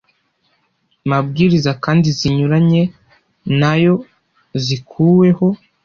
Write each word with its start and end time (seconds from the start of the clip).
mabwiriza 1.09 1.71
kandi 1.83 2.07
zinyuranye 2.19 2.81
nay 3.59 3.83
o 3.91 3.93
zikuweho 4.63 5.47